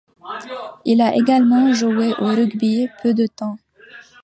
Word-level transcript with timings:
Il 0.83 0.99
a 0.99 1.15
également 1.15 1.71
joué 1.73 2.15
au 2.17 2.25
rugby 2.29 2.89
peu 3.03 3.13
de 3.13 3.27
temps. 3.27 3.59